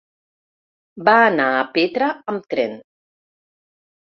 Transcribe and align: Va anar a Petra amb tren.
Va 1.09 1.13
anar 1.25 1.45
a 1.59 1.67
Petra 1.75 2.09
amb 2.33 2.51
tren. 2.55 2.77